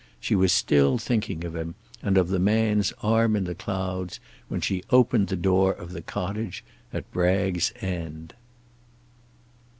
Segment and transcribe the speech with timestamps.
[0.19, 4.59] She was still thinking of him, and of the man's arm in the clouds, when
[4.59, 8.33] she opened the door of the cottage at Bragg's End.